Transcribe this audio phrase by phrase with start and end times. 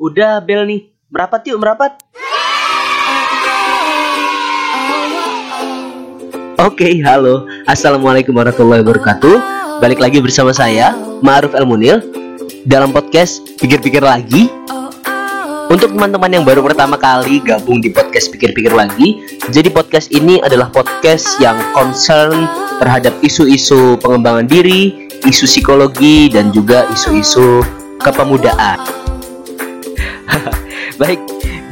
[0.00, 0.88] Udah bel nih.
[1.12, 2.00] Merapat yuk, merapat.
[6.56, 7.44] Oke, halo.
[7.68, 9.36] Assalamualaikum warahmatullahi wabarakatuh.
[9.82, 12.00] Balik lagi bersama saya, Ma'ruf El Munil
[12.64, 14.48] dalam podcast Pikir-pikir lagi.
[15.68, 19.20] Untuk teman-teman yang baru pertama kali gabung di podcast Pikir-pikir lagi,
[19.50, 22.48] jadi podcast ini adalah podcast yang concern
[22.80, 27.60] terhadap isu-isu pengembangan diri, isu psikologi dan juga isu-isu
[28.00, 29.01] kepemudaan.
[31.02, 31.18] Baik,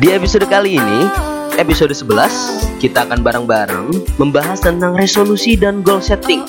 [0.03, 1.07] di episode kali ini,
[1.55, 6.43] episode 11, kita akan bareng-bareng membahas tentang resolusi dan goal setting.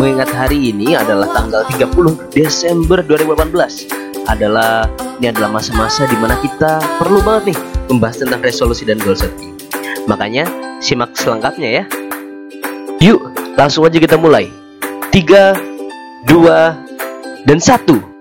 [0.00, 4.88] Mengingat hari ini adalah tanggal 30 Desember 2018 adalah
[5.20, 7.58] ini adalah masa-masa di mana kita perlu banget nih
[7.92, 9.60] membahas tentang resolusi dan goal setting.
[10.08, 10.48] Makanya
[10.80, 11.84] simak selengkapnya ya.
[13.04, 13.20] Yuk,
[13.60, 14.48] langsung aja kita mulai.
[15.12, 15.60] 3
[16.24, 18.13] 2 dan 1.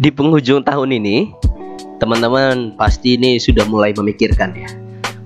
[0.00, 1.28] Di penghujung tahun ini,
[2.00, 4.72] teman-teman pasti ini sudah mulai memikirkan ya.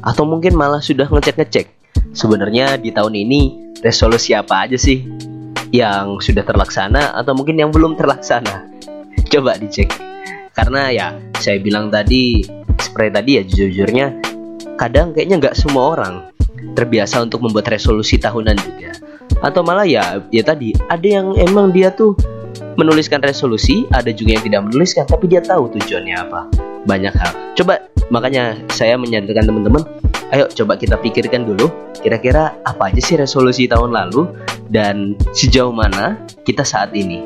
[0.02, 1.70] Atau mungkin malah sudah ngecek-ngecek.
[2.10, 3.40] Sebenarnya di tahun ini
[3.86, 5.06] resolusi apa aja sih
[5.70, 8.66] yang sudah terlaksana atau mungkin yang belum terlaksana?
[9.30, 9.94] Coba dicek.
[10.50, 11.06] Karena ya
[11.38, 12.42] saya bilang tadi
[12.82, 14.06] seperti tadi ya jujur-jujurnya
[14.74, 16.14] kadang kayaknya nggak semua orang
[16.74, 18.90] terbiasa untuk membuat resolusi tahunan juga.
[19.38, 22.18] Atau malah ya ya tadi ada yang emang dia tuh
[22.74, 26.40] menuliskan resolusi, ada juga yang tidak menuliskan, tapi dia tahu tujuannya apa.
[26.84, 27.32] Banyak hal.
[27.54, 27.80] Coba,
[28.10, 29.82] makanya saya menyadarkan teman-teman,
[30.34, 31.70] ayo coba kita pikirkan dulu,
[32.02, 34.28] kira-kira apa aja sih resolusi tahun lalu,
[34.68, 37.22] dan sejauh mana kita saat ini.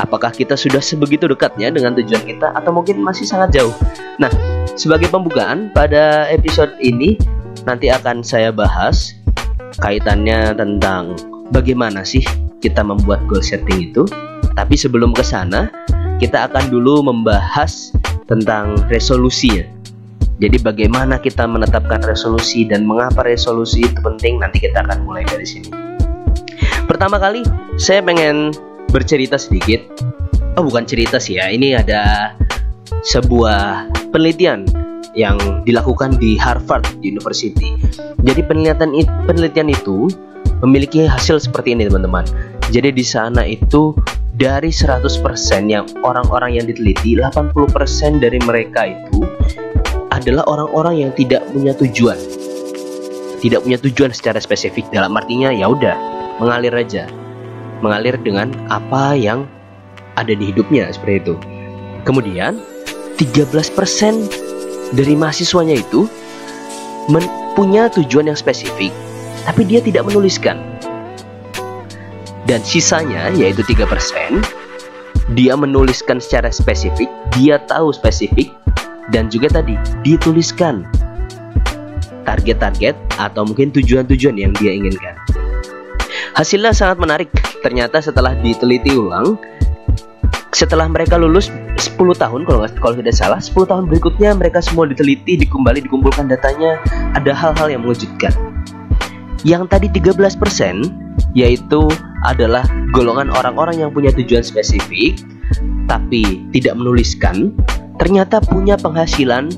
[0.00, 3.74] Apakah kita sudah sebegitu dekatnya dengan tujuan kita, atau mungkin masih sangat jauh?
[4.16, 4.32] Nah,
[4.72, 7.20] sebagai pembukaan, pada episode ini,
[7.68, 9.12] nanti akan saya bahas
[9.84, 11.16] kaitannya tentang
[11.52, 12.24] bagaimana sih
[12.64, 14.08] kita membuat goal setting itu,
[14.52, 15.72] tapi sebelum ke sana,
[16.20, 17.90] kita akan dulu membahas
[18.28, 19.64] tentang resolusinya.
[20.42, 25.46] Jadi bagaimana kita menetapkan resolusi dan mengapa resolusi itu penting nanti kita akan mulai dari
[25.46, 25.70] sini.
[26.90, 27.46] Pertama kali
[27.78, 28.50] saya pengen
[28.90, 29.86] bercerita sedikit.
[30.58, 32.34] Oh bukan cerita sih ya, ini ada
[33.06, 34.68] sebuah penelitian
[35.16, 37.78] yang dilakukan di Harvard University.
[38.20, 38.92] Jadi penelitian
[39.24, 40.10] penelitian itu
[40.60, 42.26] memiliki hasil seperti ini teman-teman.
[42.72, 43.92] Jadi di sana itu
[44.32, 45.12] dari 100%
[45.68, 47.52] yang orang-orang yang diteliti 80%
[48.16, 49.28] dari mereka itu
[50.08, 52.16] adalah orang-orang yang tidak punya tujuan.
[53.44, 55.96] Tidak punya tujuan secara spesifik dalam artinya ya udah
[56.40, 57.04] mengalir aja.
[57.84, 59.44] Mengalir dengan apa yang
[60.16, 61.34] ada di hidupnya seperti itu.
[62.08, 62.56] Kemudian
[63.20, 66.08] 13% dari mahasiswanya itu
[67.52, 68.94] punya tujuan yang spesifik
[69.44, 70.71] tapi dia tidak menuliskan
[72.46, 74.42] dan sisanya yaitu 3%
[75.38, 77.08] dia menuliskan secara spesifik,
[77.38, 78.50] dia tahu spesifik
[79.14, 80.84] dan juga tadi dituliskan
[82.26, 85.14] target-target atau mungkin tujuan-tujuan yang dia inginkan.
[86.32, 87.30] Hasilnya sangat menarik.
[87.62, 89.38] Ternyata setelah diteliti ulang,
[90.50, 91.48] setelah mereka lulus
[91.78, 96.78] 10 tahun kalau kalau tidak salah, 10 tahun berikutnya mereka semua diteliti, dikembali dikumpulkan datanya,
[97.14, 98.34] ada hal-hal yang mengejutkan.
[99.42, 101.90] Yang tadi 13% yaitu
[102.22, 102.62] adalah
[102.94, 105.18] golongan orang-orang yang punya tujuan spesifik
[105.90, 107.52] tapi tidak menuliskan
[107.98, 109.50] ternyata punya penghasilan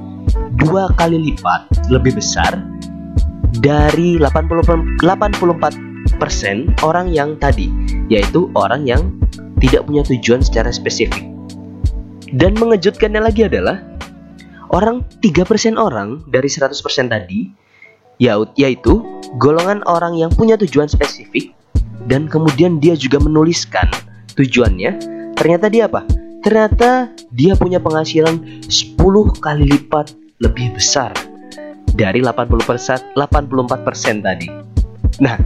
[0.58, 2.56] dua kali lipat lebih besar
[3.62, 7.70] dari 80, 84% orang yang tadi
[8.10, 9.16] yaitu orang yang
[9.62, 11.24] tidak punya tujuan secara spesifik.
[12.34, 13.78] Dan mengejutkannya lagi adalah
[14.74, 16.74] orang 3% orang dari 100%
[17.08, 17.46] tadi
[18.20, 18.94] yaitu
[19.38, 21.53] golongan orang yang punya tujuan spesifik
[22.08, 23.88] dan kemudian dia juga menuliskan
[24.36, 24.98] tujuannya
[25.38, 26.04] ternyata dia apa
[26.44, 28.98] ternyata dia punya penghasilan 10
[29.40, 30.12] kali lipat
[30.44, 31.14] lebih besar
[31.94, 34.48] dari 80%, 84% tadi.
[35.22, 35.38] Nah,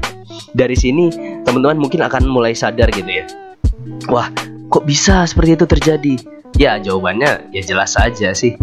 [0.57, 1.13] dari sini
[1.45, 3.29] teman-teman mungkin akan mulai sadar gitu ya.
[4.09, 4.33] Wah,
[4.73, 6.15] kok bisa seperti itu terjadi?
[6.57, 8.57] Ya, jawabannya ya jelas saja sih.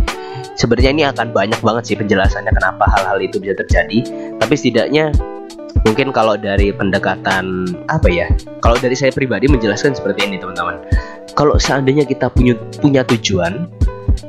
[0.58, 4.02] Sebenarnya ini akan banyak banget sih penjelasannya kenapa hal-hal itu bisa terjadi.
[4.42, 5.14] Tapi setidaknya
[5.86, 8.28] mungkin kalau dari pendekatan apa ya
[8.60, 10.82] kalau dari saya pribadi menjelaskan seperti ini teman-teman.
[11.38, 13.70] Kalau seandainya kita punya punya tujuan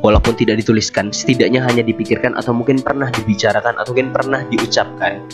[0.05, 5.25] walaupun tidak dituliskan setidaknya hanya dipikirkan atau mungkin pernah dibicarakan atau mungkin pernah diucapkan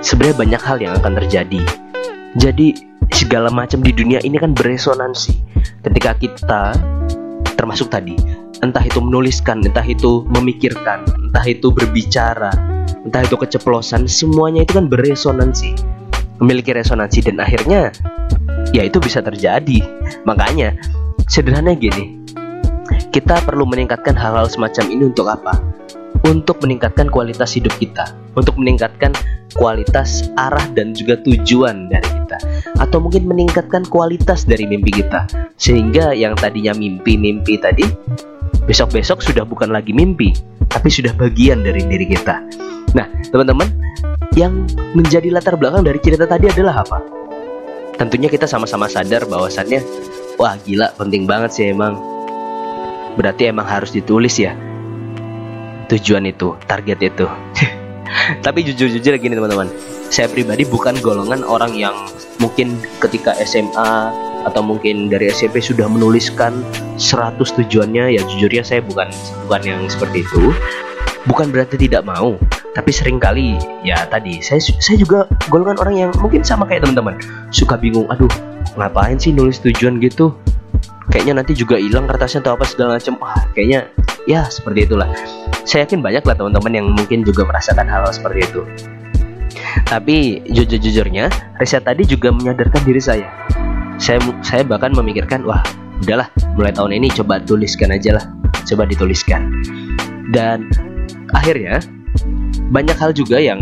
[0.00, 1.60] sebenarnya banyak hal yang akan terjadi.
[2.36, 2.66] Jadi
[3.12, 5.34] segala macam di dunia ini kan beresonansi.
[5.84, 6.62] Ketika kita
[7.56, 8.16] termasuk tadi
[8.64, 12.75] entah itu menuliskan entah itu memikirkan entah itu berbicara
[13.06, 15.78] entah itu keceplosan semuanya itu kan beresonansi.
[16.42, 17.94] Memiliki resonansi dan akhirnya
[18.74, 19.80] ya itu bisa terjadi.
[20.26, 20.74] Makanya
[21.30, 22.26] sederhana gini
[23.16, 25.56] kita perlu meningkatkan hal-hal semacam ini untuk apa?
[26.28, 29.16] Untuk meningkatkan kualitas hidup kita, untuk meningkatkan
[29.56, 32.38] kualitas arah dan juga tujuan dari kita,
[32.76, 35.24] atau mungkin meningkatkan kualitas dari mimpi kita,
[35.56, 37.88] sehingga yang tadinya mimpi-mimpi tadi
[38.68, 40.36] besok-besok sudah bukan lagi mimpi,
[40.68, 42.42] tapi sudah bagian dari diri kita.
[42.96, 43.68] Nah, teman-teman,
[44.32, 44.64] yang
[44.96, 46.98] menjadi latar belakang dari cerita tadi adalah apa?
[48.00, 49.84] Tentunya kita sama-sama sadar bahwasannya,
[50.40, 52.00] wah gila, penting banget sih emang.
[53.20, 54.56] Berarti emang harus ditulis ya
[55.86, 57.26] tujuan itu, target itu.
[58.44, 59.70] Tapi jujur-jujur gini teman-teman,
[60.10, 61.94] saya pribadi bukan golongan orang yang
[62.42, 64.12] mungkin ketika SMA
[64.46, 66.62] atau mungkin dari SMP sudah menuliskan
[66.98, 69.10] 100 tujuannya ya jujurnya saya bukan
[69.46, 70.54] bukan yang seperti itu
[71.26, 72.38] bukan berarti tidak mau
[72.76, 77.16] tapi sering kali ya tadi saya saya juga golongan orang yang mungkin sama kayak teman-teman.
[77.48, 78.28] Suka bingung aduh
[78.76, 80.36] ngapain sih nulis tujuan gitu?
[81.08, 83.16] Kayaknya nanti juga hilang kertasnya atau apa segala macam.
[83.24, 83.88] Wah kayaknya
[84.28, 85.08] ya seperti itulah.
[85.64, 88.60] Saya yakin banyak lah teman-teman yang mungkin juga merasakan hal, -hal seperti itu.
[89.88, 93.24] Tapi jujur-jujurnya riset tadi juga menyadarkan diri saya.
[93.96, 95.64] Saya saya bahkan memikirkan wah
[96.04, 96.28] udahlah
[96.60, 98.24] mulai tahun ini coba tuliskan aja lah
[98.68, 99.48] coba dituliskan.
[100.28, 100.68] Dan
[101.34, 101.82] akhirnya
[102.70, 103.58] banyak hal juga yang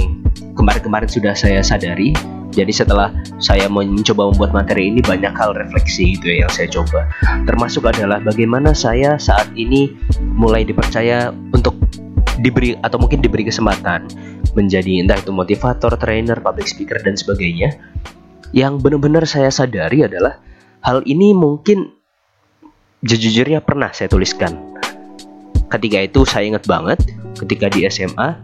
[0.58, 2.12] kemarin-kemarin sudah saya sadari
[2.54, 3.10] jadi setelah
[3.42, 7.10] saya mencoba membuat materi ini banyak hal refleksi itu ya yang saya coba.
[7.50, 9.90] Termasuk adalah bagaimana saya saat ini
[10.22, 11.74] mulai dipercaya untuk
[12.38, 14.06] diberi atau mungkin diberi kesempatan
[14.54, 17.74] menjadi entah itu motivator, trainer, public speaker dan sebagainya.
[18.54, 20.38] Yang benar-benar saya sadari adalah
[20.86, 21.90] hal ini mungkin
[23.02, 24.73] jujurnya pernah saya tuliskan.
[25.74, 27.02] Ketika itu saya ingat banget
[27.34, 28.38] ketika di SMA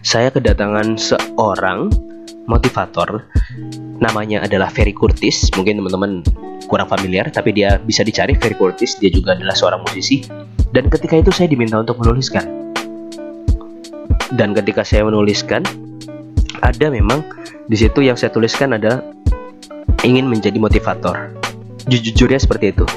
[0.00, 1.92] saya kedatangan seorang
[2.48, 3.28] motivator.
[4.00, 5.52] Namanya adalah Ferry Curtis.
[5.52, 6.24] Mungkin teman-teman
[6.72, 8.96] kurang familiar tapi dia bisa dicari Ferry Curtis.
[8.96, 10.24] Dia juga adalah seorang musisi.
[10.72, 12.48] Dan ketika itu saya diminta untuk menuliskan.
[14.32, 15.60] Dan ketika saya menuliskan
[16.64, 17.20] ada memang
[17.68, 19.04] di situ yang saya tuliskan adalah
[20.00, 21.28] ingin menjadi motivator.
[21.92, 22.88] Jujurnya seperti itu.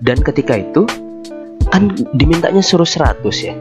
[0.00, 0.88] Dan ketika itu
[1.68, 3.54] kan dimintanya suruh 100 ya.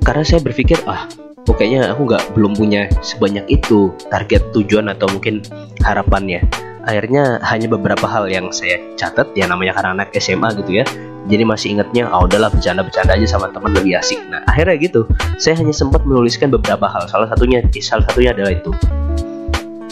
[0.00, 1.06] Karena saya berpikir ah
[1.44, 5.44] pokoknya aku nggak belum punya sebanyak itu target tujuan atau mungkin
[5.84, 6.44] harapannya.
[6.80, 10.84] Akhirnya hanya beberapa hal yang saya catat ya namanya karena anak SMA gitu ya.
[11.28, 14.18] Jadi masih ingatnya oh udahlah bercanda-bercanda aja sama teman lebih asik.
[14.32, 15.04] Nah akhirnya gitu.
[15.36, 17.04] Saya hanya sempat menuliskan beberapa hal.
[17.12, 18.72] Salah satunya salah satunya adalah itu.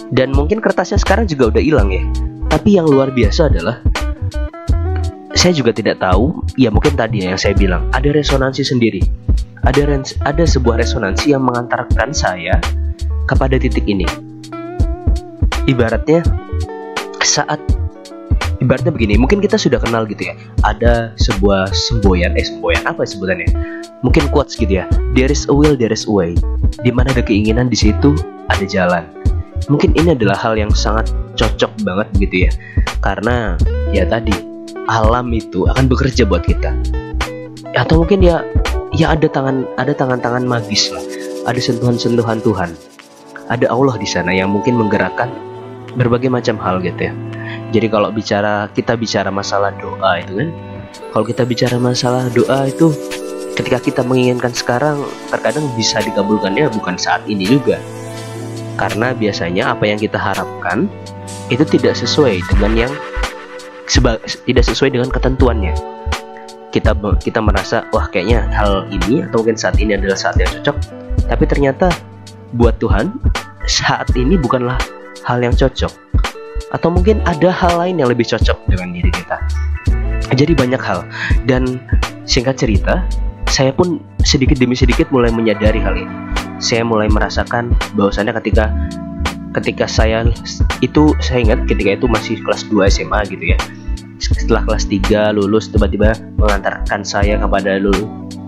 [0.08, 2.00] Dan mungkin kertasnya sekarang juga udah hilang ya.
[2.48, 3.84] Tapi yang luar biasa adalah
[5.38, 8.98] saya juga tidak tahu ya mungkin tadi yang saya bilang ada resonansi sendiri
[9.66, 9.84] ada
[10.24, 12.56] ada sebuah resonansi yang mengantarkan saya
[13.28, 14.08] kepada titik ini.
[15.68, 16.24] Ibaratnya
[17.20, 17.60] saat
[18.64, 20.34] ibaratnya begini, mungkin kita sudah kenal gitu ya.
[20.64, 23.50] Ada sebuah semboyan, eh semboyan apa sebutannya?
[24.00, 24.88] Mungkin quotes gitu ya.
[25.12, 26.32] There is a will, there is a way.
[26.80, 28.16] Di mana ada keinginan di situ
[28.48, 29.04] ada jalan.
[29.68, 32.50] Mungkin ini adalah hal yang sangat cocok banget gitu ya.
[33.04, 33.58] Karena
[33.92, 34.47] ya tadi
[34.88, 36.72] alam itu akan bekerja buat kita.
[37.76, 38.42] Atau mungkin ya
[38.96, 41.04] ya ada tangan ada tangan-tangan magis lah.
[41.48, 42.72] Ada sentuhan-sentuhan Tuhan.
[43.48, 45.32] Ada Allah di sana yang mungkin menggerakkan
[45.96, 47.12] berbagai macam hal gitu ya.
[47.72, 50.48] Jadi kalau bicara kita bicara masalah doa itu kan
[51.12, 52.92] kalau kita bicara masalah doa itu
[53.56, 55.02] ketika kita menginginkan sekarang
[55.32, 57.80] terkadang bisa dikabulkannya bukan saat ini juga.
[58.78, 60.86] Karena biasanya apa yang kita harapkan
[61.50, 62.92] itu tidak sesuai dengan yang
[63.88, 65.74] tidak sesuai dengan ketentuannya.
[66.68, 66.92] Kita
[67.24, 70.76] kita merasa wah kayaknya hal ini atau mungkin saat ini adalah saat yang cocok.
[71.26, 71.88] Tapi ternyata
[72.54, 73.16] buat Tuhan
[73.64, 74.76] saat ini bukanlah
[75.24, 75.90] hal yang cocok.
[76.68, 79.40] Atau mungkin ada hal lain yang lebih cocok dengan diri kita.
[80.36, 81.08] Jadi banyak hal.
[81.48, 81.80] Dan
[82.28, 83.00] singkat cerita
[83.48, 86.14] saya pun sedikit demi sedikit mulai menyadari hal ini.
[86.60, 88.68] Saya mulai merasakan bahwasannya ketika
[89.58, 90.22] ketika saya
[90.80, 93.58] itu saya ingat ketika itu masih kelas 2 SMA gitu ya.
[94.18, 98.06] Setelah kelas 3 lulus tiba-tiba mengantarkan saya kepada lulu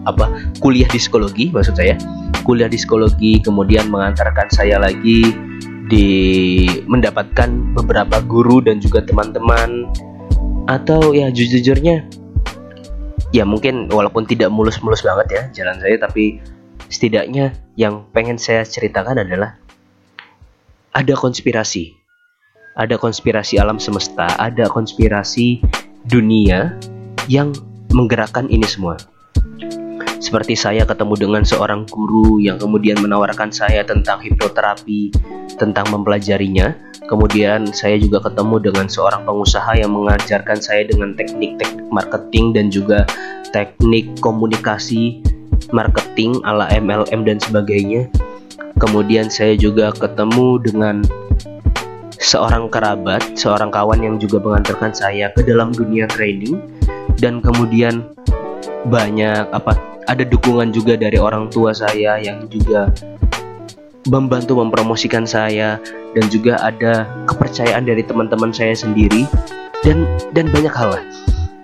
[0.09, 0.33] apa
[0.65, 1.99] kuliah di psikologi maksud saya.
[2.47, 5.35] Kuliah di psikologi kemudian mengantarkan saya lagi
[5.91, 6.07] di
[6.87, 9.91] mendapatkan beberapa guru dan juga teman-teman.
[10.71, 12.07] Atau ya jujur-jujurnya
[13.31, 16.43] ya mungkin walaupun tidak mulus-mulus banget ya jalan saya tapi
[16.91, 19.55] setidaknya yang pengen saya ceritakan adalah
[20.91, 22.01] ada konspirasi
[22.79, 25.61] ada konspirasi alam semesta, ada konspirasi
[26.07, 26.73] dunia
[27.29, 27.53] yang
[27.93, 28.97] menggerakkan ini semua.
[30.21, 35.09] seperti saya ketemu dengan seorang guru yang kemudian menawarkan saya tentang hipnoterapi,
[35.57, 36.77] tentang mempelajarinya.
[37.09, 43.09] Kemudian saya juga ketemu dengan seorang pengusaha yang mengajarkan saya dengan teknik-teknik marketing dan juga
[43.57, 45.25] teknik komunikasi
[45.73, 48.13] marketing ala MLM dan sebagainya.
[48.81, 51.05] Kemudian saya juga ketemu dengan
[52.17, 56.57] seorang kerabat, seorang kawan yang juga mengantarkan saya ke dalam dunia training
[57.21, 58.09] dan kemudian
[58.89, 59.77] banyak apa
[60.09, 62.89] ada dukungan juga dari orang tua saya yang juga
[64.09, 65.79] membantu mempromosikan saya.
[66.11, 69.31] Dan juga ada kepercayaan dari teman-teman saya sendiri.
[69.87, 70.03] Dan
[70.35, 70.99] dan banyak hal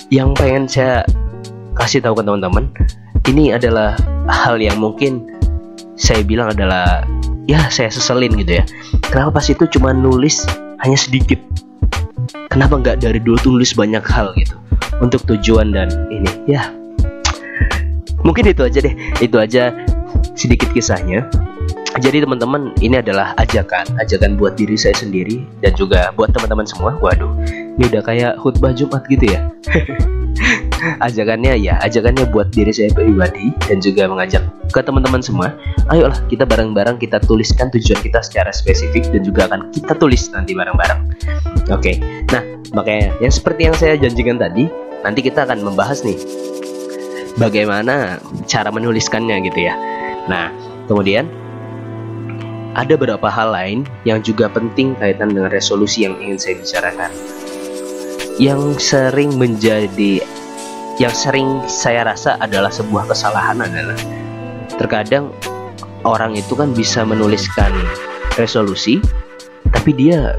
[0.09, 1.03] yang pengen saya
[1.75, 2.71] kasih tahu ke teman-teman.
[3.27, 3.99] Ini adalah
[4.31, 5.27] hal yang mungkin
[5.97, 7.05] saya bilang adalah
[7.49, 8.65] ya saya seselin gitu ya.
[9.09, 10.45] Kenapa pas itu cuma nulis
[10.85, 11.41] hanya sedikit?
[12.53, 14.57] Kenapa nggak dari dulu tulis banyak hal gitu?
[15.01, 16.73] Untuk tujuan dan ini ya.
[18.25, 18.95] Mungkin itu aja deh.
[19.21, 19.73] Itu aja
[20.37, 21.29] sedikit kisahnya.
[21.97, 26.93] Jadi teman-teman ini adalah ajakan ajakan buat diri saya sendiri dan juga buat teman-teman semua.
[27.01, 27.33] Waduh
[27.77, 29.41] ini udah kayak khutbah Jumat gitu ya
[31.03, 35.55] ajakannya ya ajakannya buat diri saya pribadi dan juga mengajak ke teman-teman semua
[35.91, 40.55] ayolah kita bareng-bareng kita tuliskan tujuan kita secara spesifik dan juga akan kita tulis nanti
[40.55, 41.01] bareng-bareng.
[41.75, 41.99] Oke
[42.31, 42.43] nah
[42.75, 44.71] makanya yang seperti yang saya janjikan tadi
[45.03, 46.19] nanti kita akan membahas nih
[47.41, 49.75] bagaimana cara menuliskannya gitu ya.
[50.31, 50.51] Nah
[50.87, 51.27] kemudian
[52.77, 57.11] ada beberapa hal lain yang juga penting kaitan dengan resolusi yang ingin saya bicarakan.
[58.37, 60.21] Yang sering menjadi
[60.97, 63.99] yang sering saya rasa adalah sebuah kesalahan adalah
[64.81, 65.29] terkadang
[66.05, 67.73] orang itu kan bisa menuliskan
[68.41, 69.01] resolusi
[69.73, 70.37] tapi dia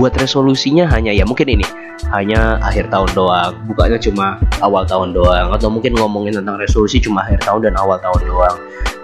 [0.00, 1.66] buat resolusinya hanya ya mungkin ini
[2.12, 3.54] hanya akhir tahun doang.
[3.70, 7.96] Bukannya cuma awal tahun doang atau mungkin ngomongin tentang resolusi cuma akhir tahun dan awal
[8.00, 8.56] tahun doang.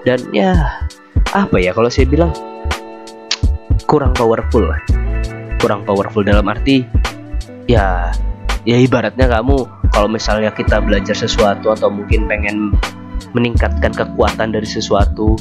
[0.05, 0.53] Dan ya
[1.37, 2.33] apa ya kalau saya bilang
[3.85, 4.65] kurang powerful
[5.61, 6.87] kurang powerful dalam arti
[7.69, 8.11] ya
[8.69, 12.75] ya ibaratnya kamu kalau misalnya kita belajar sesuatu atau mungkin pengen
[13.33, 15.37] meningkatkan kekuatan dari sesuatu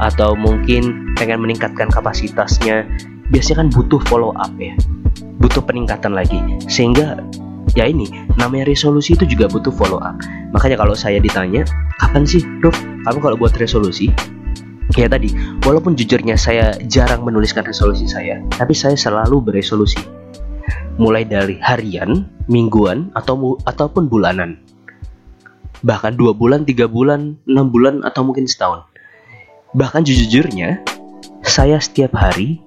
[0.00, 2.88] atau mungkin pengen meningkatkan kapasitasnya
[3.28, 4.72] biasanya kan butuh follow up ya.
[5.40, 6.40] Butuh peningkatan lagi.
[6.66, 7.20] Sehingga
[7.76, 8.08] ya ini
[8.40, 10.16] namanya resolusi itu juga butuh follow up.
[10.56, 11.62] Makanya kalau saya ditanya
[12.00, 12.76] kapan sih Ruf?
[13.06, 14.10] Kamu kalau buat resolusi?
[14.98, 15.30] Ya tadi,
[15.62, 20.02] walaupun jujurnya saya jarang menuliskan resolusi saya, tapi saya selalu beresolusi.
[21.00, 24.60] Mulai dari harian, mingguan, atau ataupun bulanan.
[25.80, 28.84] Bahkan dua bulan, tiga bulan, enam bulan, atau mungkin setahun.
[29.72, 30.84] Bahkan jujurnya,
[31.40, 32.60] saya setiap hari,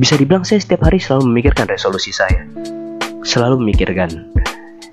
[0.00, 2.48] bisa dibilang saya setiap hari selalu memikirkan resolusi saya.
[3.20, 4.32] Selalu memikirkan.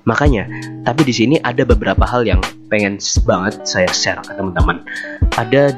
[0.04, 0.44] Makanya,
[0.84, 4.84] tapi di sini ada beberapa hal yang pengen banget saya share ke teman-teman.
[5.40, 5.72] Ada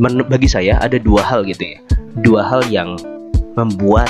[0.00, 1.78] bagi saya ada dua hal gitu ya
[2.24, 2.96] dua hal yang
[3.54, 4.08] membuat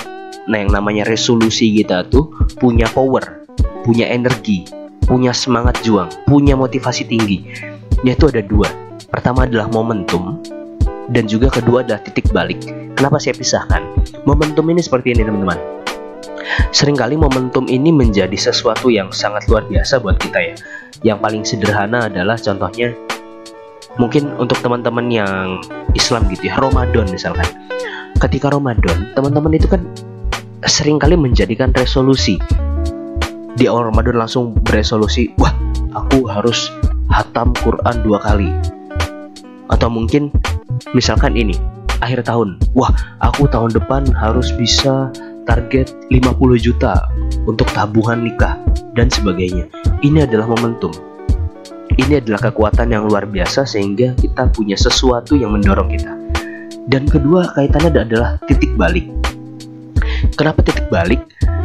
[0.51, 3.47] nah yang namanya resolusi kita tuh punya power
[3.87, 4.67] punya energi
[5.11, 7.43] punya semangat juang punya motivasi tinggi.
[8.07, 8.71] Yaitu ada dua.
[9.11, 10.39] Pertama adalah momentum
[11.11, 12.63] dan juga kedua adalah titik balik.
[12.95, 13.83] Kenapa saya pisahkan?
[14.23, 15.59] Momentum ini seperti ini teman-teman.
[16.71, 20.55] Seringkali momentum ini menjadi sesuatu yang sangat luar biasa buat kita ya.
[21.03, 22.95] Yang paling sederhana adalah contohnya
[23.99, 25.59] mungkin untuk teman-teman yang
[25.99, 27.51] Islam gitu ya Ramadan misalkan.
[28.23, 29.83] Ketika Ramadan teman-teman itu kan
[30.69, 32.37] sering kali menjadikan resolusi.
[33.57, 35.53] Di awal Ramadan langsung beresolusi wah
[35.97, 36.69] aku harus
[37.09, 38.51] hatam Quran dua kali.
[39.73, 40.29] Atau mungkin
[40.93, 41.57] misalkan ini
[42.05, 42.61] akhir tahun.
[42.77, 42.93] Wah
[43.25, 45.09] aku tahun depan harus bisa
[45.49, 47.09] target 50 juta
[47.49, 48.61] untuk tabungan nikah
[48.93, 49.67] dan sebagainya.
[50.05, 50.93] Ini adalah momentum.
[51.91, 56.13] Ini adalah kekuatan yang luar biasa sehingga kita punya sesuatu yang mendorong kita.
[56.87, 59.11] Dan kedua kaitannya adalah titik balik.
[60.35, 61.23] Kenapa titik balik?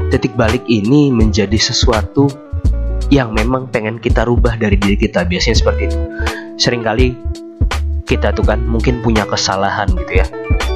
[0.09, 2.29] Titik balik ini menjadi sesuatu
[3.13, 5.25] yang memang pengen kita rubah dari diri kita.
[5.25, 5.99] Biasanya seperti itu.
[6.55, 7.07] Seringkali
[8.05, 10.25] kita tuh kan mungkin punya kesalahan gitu ya.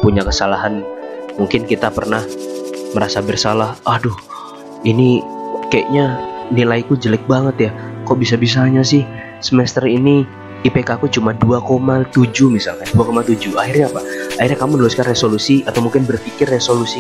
[0.02, 0.82] Punya kesalahan.
[1.40, 2.22] Mungkin kita pernah
[2.92, 3.80] merasa bersalah.
[3.88, 4.16] Aduh,
[4.84, 5.24] ini
[5.72, 6.20] kayaknya
[6.52, 7.72] nilaiku jelek banget ya.
[8.04, 9.06] Kok bisa-bisanya sih
[9.40, 10.26] semester ini
[10.60, 12.12] IPK aku cuma 2,7
[12.52, 14.04] misalkan 2,7 akhirnya apa
[14.36, 17.00] akhirnya kamu menuliskan resolusi atau mungkin berpikir resolusi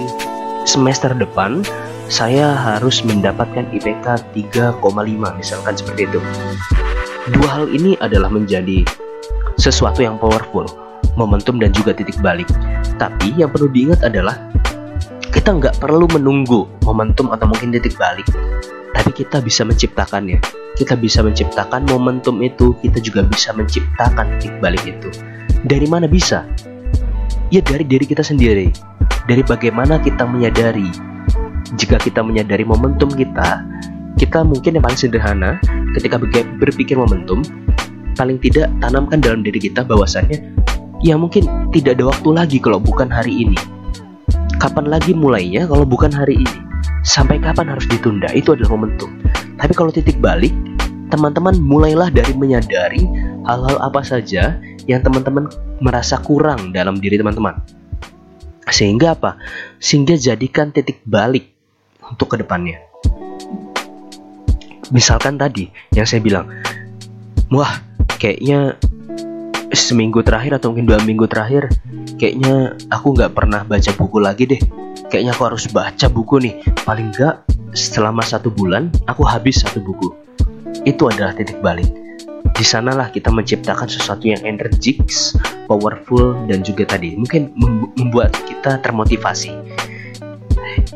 [0.65, 1.63] semester depan
[2.09, 4.81] saya harus mendapatkan IPK 3,5
[5.37, 6.19] misalkan seperti itu
[7.35, 8.81] dua hal ini adalah menjadi
[9.61, 10.65] sesuatu yang powerful
[11.15, 12.47] momentum dan juga titik balik
[12.97, 14.35] tapi yang perlu diingat adalah
[15.29, 18.25] kita nggak perlu menunggu momentum atau mungkin titik balik
[18.95, 20.41] tapi kita bisa menciptakannya
[20.79, 25.11] kita bisa menciptakan momentum itu, kita juga bisa menciptakan titik balik itu.
[25.67, 26.47] Dari mana bisa?
[27.51, 28.71] Ya dari diri kita sendiri.
[29.25, 30.87] Dari bagaimana kita menyadari.
[31.75, 33.61] Jika kita menyadari momentum kita,
[34.15, 35.59] kita mungkin yang paling sederhana
[35.95, 36.19] ketika
[36.59, 37.43] berpikir momentum,
[38.19, 40.55] paling tidak tanamkan dalam diri kita bahwasannya
[40.99, 43.59] ya mungkin tidak ada waktu lagi kalau bukan hari ini.
[44.59, 46.57] Kapan lagi mulainya kalau bukan hari ini?
[47.07, 48.27] Sampai kapan harus ditunda?
[48.35, 49.23] Itu adalah momentum.
[49.55, 50.51] Tapi kalau titik balik,
[51.07, 53.07] teman-teman mulailah dari menyadari
[53.47, 55.47] hal-hal apa saja yang teman-teman
[55.79, 57.55] merasa kurang dalam diri teman-teman.
[58.69, 59.41] Sehingga apa?
[59.81, 61.51] Sehingga jadikan titik balik
[62.05, 62.81] untuk ke depannya.
[64.89, 66.49] Misalkan tadi yang saya bilang,
[67.53, 67.81] wah
[68.17, 68.77] kayaknya
[69.69, 71.69] seminggu terakhir atau mungkin dua minggu terakhir,
[72.17, 74.61] kayaknya aku nggak pernah baca buku lagi deh.
[75.09, 76.53] Kayaknya aku harus baca buku nih.
[76.85, 77.35] Paling nggak
[77.73, 80.09] selama satu bulan aku habis satu buku
[80.89, 81.98] itu adalah titik balik.
[82.59, 85.07] Di sanalah kita menciptakan sesuatu yang energik,
[85.71, 87.55] powerful, dan juga tadi mungkin
[87.95, 89.55] membuat kita termotivasi.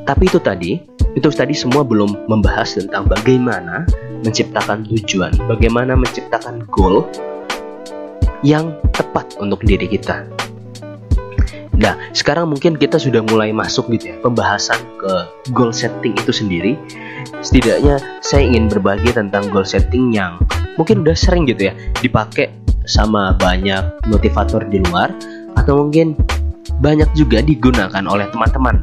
[0.03, 0.84] Tapi itu tadi,
[1.15, 3.88] itu tadi semua belum membahas tentang bagaimana
[4.27, 7.08] menciptakan tujuan, bagaimana menciptakan goal
[8.43, 10.27] yang tepat untuk diri kita.
[11.74, 15.13] Nah, sekarang mungkin kita sudah mulai masuk gitu ya, pembahasan ke
[15.51, 16.77] goal setting itu sendiri
[17.44, 20.39] setidaknya saya ingin berbagi tentang goal setting yang
[20.80, 22.51] mungkin udah sering gitu ya dipakai
[22.84, 25.12] sama banyak motivator di luar
[25.56, 26.20] atau mungkin
[26.84, 28.80] banyak juga digunakan oleh teman-teman.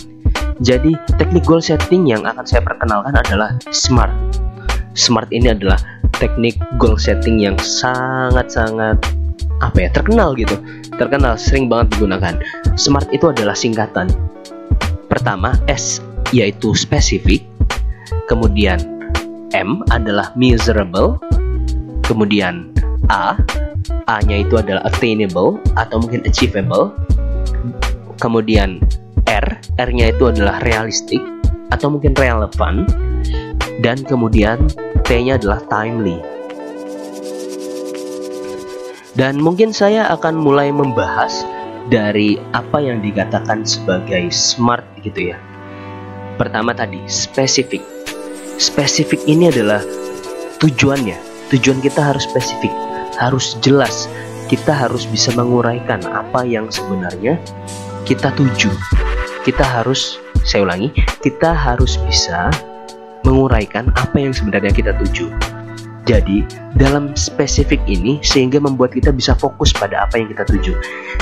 [0.61, 4.13] Jadi teknik goal setting yang akan saya perkenalkan adalah SMART.
[4.93, 5.81] SMART ini adalah
[6.21, 9.01] teknik goal setting yang sangat-sangat
[9.61, 10.57] apa ya terkenal gitu,
[10.97, 12.35] terkenal sering banget digunakan.
[12.77, 14.09] SMART itu adalah singkatan.
[15.07, 16.01] Pertama S
[16.31, 17.43] yaitu spesifik,
[18.31, 18.79] kemudian
[19.51, 21.19] M adalah miserable,
[22.07, 22.71] kemudian
[23.11, 23.35] A,
[24.07, 26.95] A-nya itu adalah attainable atau mungkin achievable,
[28.23, 28.79] kemudian
[29.27, 29.47] R,
[29.79, 31.19] R-nya itu adalah realistic
[31.75, 32.87] atau mungkin relevan,
[33.83, 34.71] dan kemudian
[35.03, 36.23] T-nya adalah timely.
[39.19, 41.43] Dan mungkin saya akan mulai membahas
[41.91, 45.39] dari apa yang dikatakan sebagai smart gitu ya.
[46.39, 47.83] Pertama tadi, spesifik
[48.61, 49.81] spesifik ini adalah
[50.61, 51.17] tujuannya.
[51.49, 52.71] Tujuan kita harus spesifik,
[53.17, 54.07] harus jelas.
[54.53, 57.41] Kita harus bisa menguraikan apa yang sebenarnya
[58.05, 58.69] kita tuju.
[59.43, 60.93] Kita harus, saya ulangi,
[61.25, 62.53] kita harus bisa
[63.25, 65.33] menguraikan apa yang sebenarnya kita tuju.
[66.11, 66.43] Jadi,
[66.75, 70.75] dalam spesifik ini sehingga membuat kita bisa fokus pada apa yang kita tuju.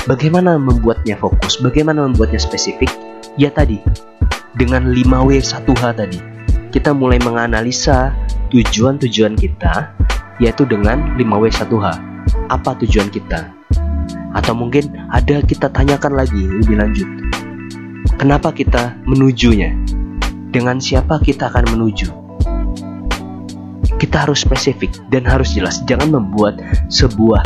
[0.08, 1.60] Bagaimana membuatnya fokus?
[1.60, 2.88] Bagaimana membuatnya spesifik?
[3.36, 3.84] Ya tadi,
[4.56, 6.20] dengan 5W1H tadi
[6.72, 8.16] kita mulai menganalisa
[8.48, 9.92] tujuan-tujuan kita
[10.40, 11.86] yaitu dengan 5W1H.
[12.48, 13.52] Apa tujuan kita?
[14.32, 17.08] Atau mungkin ada kita tanyakan lagi lebih lanjut.
[18.16, 19.76] Kenapa kita menujunya?
[20.48, 22.17] Dengan siapa kita akan menuju?
[23.98, 25.82] Kita harus spesifik dan harus jelas.
[25.84, 27.42] Jangan membuat sebuah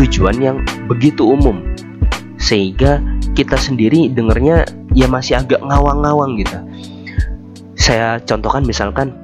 [0.00, 0.56] tujuan yang
[0.88, 1.60] begitu umum
[2.36, 3.00] sehingga
[3.32, 6.56] kita sendiri dengarnya ya masih agak ngawang-ngawang gitu
[7.86, 9.14] saya contohkan misalkan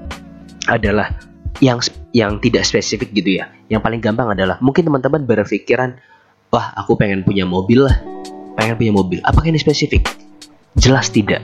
[0.71, 1.11] adalah
[1.59, 1.83] yang
[2.15, 3.51] yang tidak spesifik gitu ya.
[3.67, 5.99] Yang paling gampang adalah mungkin teman-teman berpikiran,
[6.55, 7.97] wah aku pengen punya mobil lah,
[8.55, 9.19] pengen punya mobil.
[9.25, 10.07] Apakah ini spesifik?
[10.79, 11.43] Jelas tidak.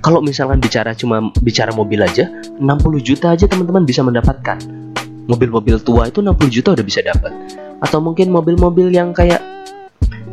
[0.00, 2.60] Kalau misalkan bicara cuma bicara mobil aja, 60
[3.04, 4.56] juta aja teman-teman bisa mendapatkan.
[5.28, 7.32] Mobil-mobil tua itu 60 juta udah bisa dapat.
[7.84, 9.40] Atau mungkin mobil-mobil yang kayak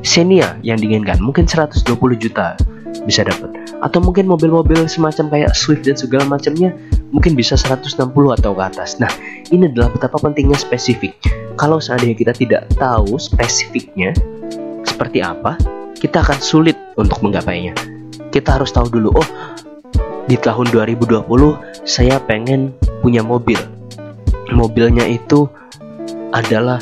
[0.02, 1.84] Xenia yang diinginkan, mungkin 120
[2.16, 2.56] juta
[3.04, 6.74] bisa dapat atau mungkin mobil-mobil semacam kayak Swift dan segala macamnya
[7.14, 8.98] mungkin bisa 160 atau ke atas.
[8.98, 9.12] Nah,
[9.54, 11.14] ini adalah betapa pentingnya spesifik.
[11.58, 14.14] Kalau seandainya kita tidak tahu spesifiknya
[14.86, 15.58] seperti apa,
[15.98, 17.97] kita akan sulit untuk menggapainya.
[18.32, 19.28] Kita harus tahu dulu, oh,
[20.28, 21.24] di tahun 2020
[21.88, 23.58] saya pengen punya mobil.
[24.52, 25.48] Mobilnya itu
[26.32, 26.80] adalah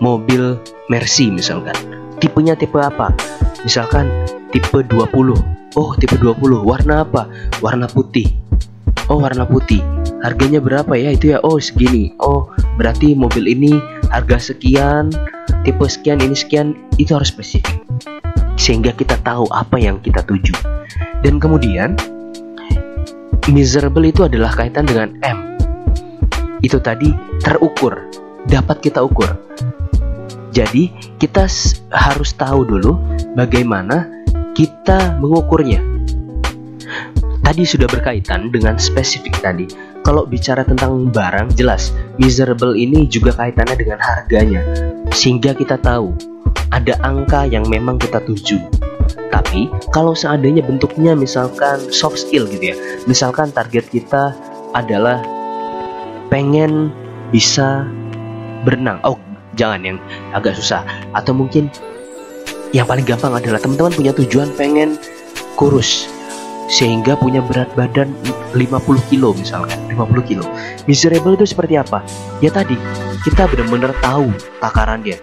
[0.00, 0.56] mobil
[0.88, 1.76] Mercy misalkan.
[2.18, 3.12] Tipenya tipe apa?
[3.64, 4.08] Misalkan
[4.52, 6.64] tipe 20 Oh, tipe 20.
[6.64, 7.28] Warna apa?
[7.60, 8.32] Warna putih.
[9.12, 9.84] Oh, warna putih.
[10.24, 11.12] Harganya berapa ya?
[11.12, 11.38] Itu ya.
[11.44, 12.16] Oh, segini.
[12.18, 12.48] Oh,
[12.80, 13.76] berarti mobil ini
[14.08, 15.12] harga sekian,
[15.62, 16.72] tipe sekian, ini sekian.
[16.96, 17.84] Itu harus spesifik.
[18.58, 20.52] Sehingga kita tahu apa yang kita tuju.
[21.22, 21.94] Dan kemudian
[23.48, 25.38] miserable itu adalah kaitan dengan M.
[26.60, 28.10] Itu tadi terukur,
[28.50, 29.30] dapat kita ukur.
[30.50, 30.90] Jadi,
[31.22, 31.46] kita
[31.94, 32.98] harus tahu dulu
[33.38, 34.10] bagaimana
[34.58, 35.78] kita mengukurnya.
[37.46, 39.70] Tadi sudah berkaitan dengan spesifik tadi.
[40.02, 44.62] Kalau bicara tentang barang, jelas miserable ini juga kaitannya dengan harganya,
[45.14, 46.12] sehingga kita tahu
[46.72, 48.60] ada angka yang memang kita tuju.
[49.32, 52.76] Tapi kalau seandainya bentuknya misalkan soft skill gitu ya,
[53.08, 54.36] misalkan target kita
[54.76, 55.20] adalah
[56.28, 56.92] pengen
[57.32, 57.88] bisa
[58.64, 59.00] berenang.
[59.04, 59.16] Oh,
[59.56, 59.98] jangan yang
[60.36, 60.84] agak susah.
[61.16, 61.72] Atau mungkin
[62.76, 65.00] yang paling gampang adalah teman-teman punya tujuan pengen
[65.56, 66.08] kurus
[66.68, 68.12] sehingga punya berat badan
[68.52, 70.44] 50 kilo misalkan 50 kilo
[70.84, 72.04] miserable itu seperti apa
[72.44, 72.76] ya tadi
[73.24, 74.28] kita benar-benar tahu
[74.60, 75.16] takarannya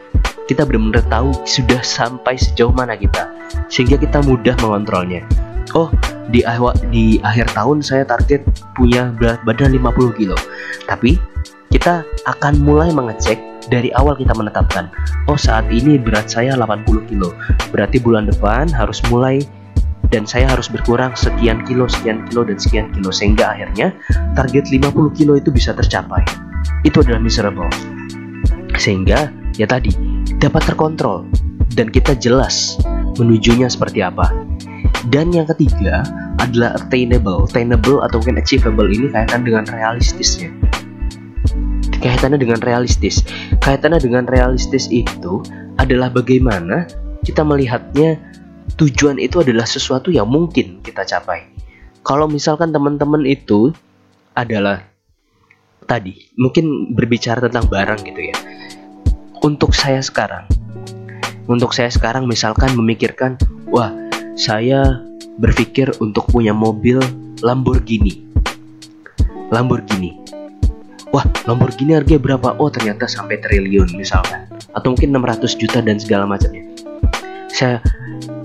[0.45, 3.29] kita benar-benar tahu sudah sampai sejauh mana kita
[3.69, 5.25] sehingga kita mudah mengontrolnya
[5.73, 5.89] oh
[6.29, 10.37] di awal di akhir tahun saya target punya berat badan 50 kilo
[10.85, 11.17] tapi
[11.73, 14.89] kita akan mulai mengecek dari awal kita menetapkan
[15.25, 17.33] oh saat ini berat saya 80 kilo
[17.73, 19.41] berarti bulan depan harus mulai
[20.13, 23.89] dan saya harus berkurang sekian kilo, sekian kilo, dan sekian kilo sehingga akhirnya
[24.37, 26.21] target 50 kilo itu bisa tercapai.
[26.85, 27.69] Itu adalah miserable.
[28.77, 29.91] Sehingga ya tadi
[30.45, 31.25] dapat terkontrol
[31.73, 32.77] dan kita jelas
[33.17, 34.29] menujunya seperti apa.
[35.09, 36.05] Dan yang ketiga
[36.37, 37.49] adalah attainable.
[37.49, 40.53] Attainable atau mungkin achievable ini kaitan dengan realistisnya.
[41.97, 43.25] Kaitannya dengan realistis.
[43.61, 45.41] Kaitannya dengan realistis itu
[45.81, 46.85] adalah bagaimana
[47.25, 48.21] kita melihatnya
[48.77, 51.49] tujuan itu adalah sesuatu yang mungkin kita capai.
[52.05, 53.73] Kalau misalkan teman-teman itu
[54.37, 54.85] adalah
[55.89, 58.37] tadi mungkin berbicara tentang barang gitu ya.
[59.45, 60.49] Untuk saya sekarang,
[61.45, 63.37] untuk saya sekarang misalkan memikirkan,
[63.69, 63.93] wah
[64.33, 65.05] saya
[65.37, 66.97] berpikir untuk punya mobil
[67.45, 68.25] Lamborghini.
[69.53, 70.17] Lamborghini.
[71.13, 72.57] Wah, Lamborghini harganya berapa?
[72.57, 74.49] Oh, ternyata sampai triliun misalkan.
[74.73, 76.65] Atau mungkin 600 juta dan segala macamnya.
[77.53, 77.85] Saya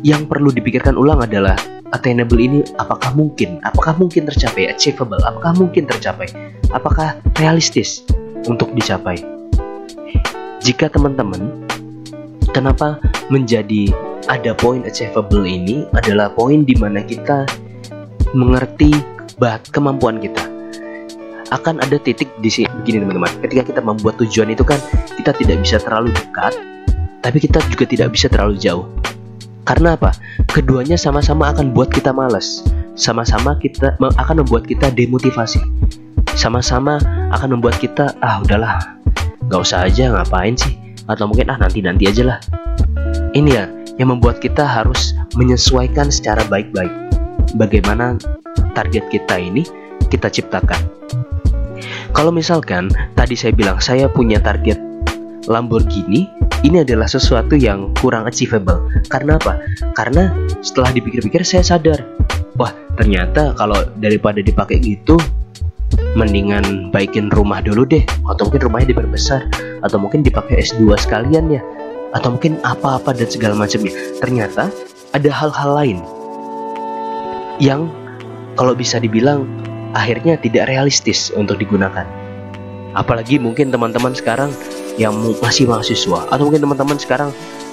[0.05, 1.57] yang perlu dipikirkan ulang adalah
[1.97, 3.57] attainable ini apakah mungkin?
[3.65, 4.69] Apakah mungkin tercapai?
[4.69, 5.25] Achievable?
[5.25, 6.29] Apakah mungkin tercapai?
[6.77, 8.05] Apakah realistis
[8.45, 9.40] untuk dicapai?
[10.61, 11.65] Jika teman-teman
[12.53, 13.01] kenapa
[13.33, 13.91] menjadi
[14.29, 17.49] ada poin achievable ini adalah poin di mana kita
[18.37, 18.93] mengerti
[19.41, 20.45] bahat kemampuan kita
[21.51, 24.79] akan ada titik di sini begini teman-teman ketika kita membuat tujuan itu kan
[25.19, 26.55] kita tidak bisa terlalu dekat
[27.25, 28.87] tapi kita juga tidak bisa terlalu jauh
[29.71, 30.11] karena apa?
[30.51, 32.67] Keduanya sama-sama akan buat kita malas.
[32.99, 35.63] Sama-sama kita akan membuat kita demotivasi.
[36.35, 36.99] Sama-sama
[37.31, 38.99] akan membuat kita ah udahlah,
[39.51, 40.79] nggak usah aja ngapain sih?
[41.11, 42.39] Atau mungkin ah nanti-nanti aja lah.
[43.35, 43.67] Ini ya
[43.99, 46.95] yang membuat kita harus menyesuaikan secara baik-baik
[47.59, 48.15] bagaimana
[48.79, 49.67] target kita ini
[50.07, 50.79] kita ciptakan.
[52.15, 54.79] Kalau misalkan tadi saya bilang saya punya target
[55.51, 56.31] Lamborghini
[56.63, 58.87] ini adalah sesuatu yang kurang achievable.
[59.11, 59.59] Karena apa?
[59.99, 60.31] Karena
[60.63, 62.05] setelah dipikir-pikir saya sadar,
[62.55, 65.17] wah ternyata kalau daripada dipakai gitu,
[66.19, 69.47] mendingan baikin rumah dulu deh, atau mungkin rumahnya diperbesar,
[69.85, 71.63] atau mungkin dipakai S2 sekalian ya,
[72.17, 73.95] atau mungkin apa-apa dan segala macamnya.
[74.19, 74.71] Ternyata
[75.15, 75.99] ada hal-hal lain
[77.61, 77.91] yang
[78.57, 79.47] kalau bisa dibilang
[79.95, 82.07] akhirnya tidak realistis untuk digunakan.
[82.91, 84.51] Apalagi mungkin teman-teman sekarang
[84.99, 87.31] yang masih mahasiswa atau mungkin teman-teman sekarang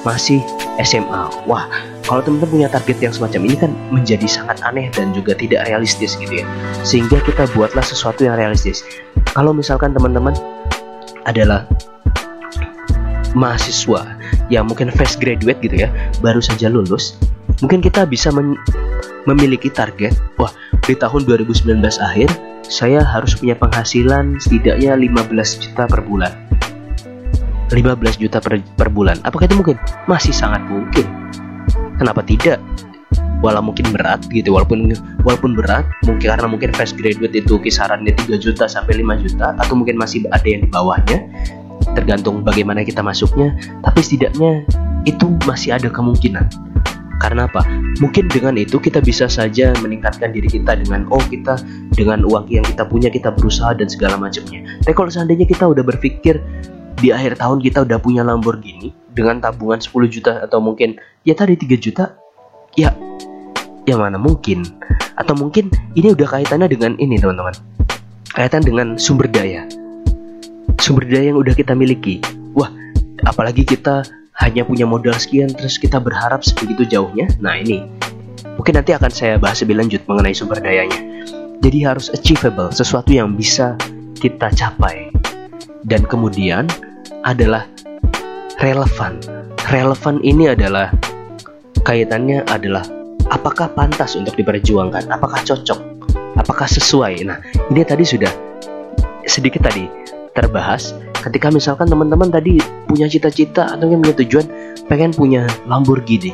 [0.08, 0.40] masih
[0.80, 1.28] SMA.
[1.44, 1.68] Wah,
[2.08, 6.16] kalau teman-teman punya target yang semacam ini kan menjadi sangat aneh dan juga tidak realistis
[6.16, 6.48] gitu ya.
[6.88, 8.88] Sehingga kita buatlah sesuatu yang realistis.
[9.36, 10.32] Kalau misalkan teman-teman
[11.28, 11.68] adalah
[13.36, 14.16] mahasiswa
[14.48, 15.92] yang mungkin fresh graduate gitu ya,
[16.24, 17.20] baru saja lulus,
[17.60, 18.32] mungkin kita bisa
[19.28, 20.56] memiliki target, wah,
[20.88, 22.32] di tahun 2019 akhir
[22.64, 26.47] saya harus punya penghasilan setidaknya 15 juta per bulan
[27.72, 29.20] 15 juta per, per bulan.
[29.28, 29.78] Apakah itu mungkin?
[30.08, 31.04] Masih sangat mungkin.
[32.00, 32.64] Kenapa tidak?
[33.44, 34.90] Walau mungkin berat gitu, walaupun
[35.22, 39.74] walaupun berat, mungkin karena mungkin fresh graduate itu kisarannya 3 juta sampai 5 juta atau
[39.78, 41.22] mungkin masih ada yang di bawahnya.
[41.94, 43.54] Tergantung bagaimana kita masuknya,
[43.86, 44.66] tapi setidaknya
[45.06, 46.50] itu masih ada kemungkinan.
[47.18, 47.66] Karena apa?
[47.98, 51.58] Mungkin dengan itu kita bisa saja meningkatkan diri kita dengan oh kita
[51.98, 54.62] dengan uang yang kita punya kita berusaha dan segala macamnya.
[54.86, 56.38] Tapi kalau seandainya kita udah berpikir
[56.98, 61.54] di akhir tahun kita udah punya Lamborghini dengan tabungan 10 juta atau mungkin ya tadi
[61.54, 62.18] 3 juta
[62.74, 62.94] ya
[63.88, 64.68] ya mana mungkin.
[65.18, 67.56] Atau mungkin ini udah kaitannya dengan ini teman-teman.
[68.36, 69.66] Kaitan dengan sumber daya.
[70.78, 72.22] Sumber daya yang udah kita miliki.
[72.54, 72.70] Wah
[73.26, 74.06] apalagi kita
[74.38, 77.26] hanya punya modal sekian terus kita berharap sebegitu jauhnya.
[77.42, 77.88] Nah ini.
[78.58, 80.98] Mungkin nanti akan saya bahas lebih lanjut mengenai sumber dayanya.
[81.62, 83.78] Jadi harus achievable sesuatu yang bisa
[84.18, 85.10] kita capai.
[85.86, 86.66] Dan kemudian
[87.28, 87.68] adalah
[88.64, 89.20] relevan.
[89.68, 90.96] Relevan ini adalah
[91.84, 92.88] kaitannya adalah
[93.28, 96.00] apakah pantas untuk diperjuangkan, apakah cocok.
[96.38, 97.26] apakah sesuai?
[97.26, 97.42] Nah
[97.74, 98.30] ini tadi sudah
[99.26, 99.90] sedikit tadi
[100.38, 100.94] terbahas
[101.26, 104.46] ketika misalkan teman-teman tadi punya cita-cita atau punya tujuan
[104.86, 106.32] pengen punya Lamborghini.